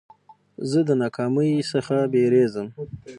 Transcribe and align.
زه 0.69 0.79
د 0.87 0.89
ناکامۍ 1.01 1.51
څخه 1.71 1.95
بېرېږم. 2.13 2.67